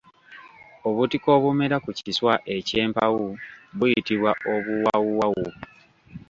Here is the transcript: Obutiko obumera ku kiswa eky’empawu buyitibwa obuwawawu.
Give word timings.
Obutiko 0.87 1.27
obumera 1.37 1.77
ku 1.83 1.91
kiswa 1.97 2.33
eky’empawu 2.55 3.27
buyitibwa 3.77 4.31
obuwawawu. 4.53 5.45